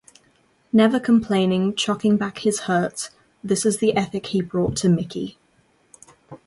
Never 0.73 0.99
complaining, 0.99 1.75
chocking 1.75 2.17
back 2.17 2.39
his 2.39 2.61
hurts... 2.61 3.11
this 3.43 3.67
is 3.67 3.77
the 3.77 3.95
ethic 3.95 4.25
he 4.25 4.41
brought 4.41 4.75
to 4.77 4.89
Mickey. 4.89 5.37